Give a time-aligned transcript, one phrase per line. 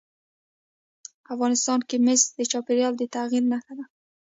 [1.33, 3.85] افغانستان کې مس د چاپېریال د تغیر نښه ده.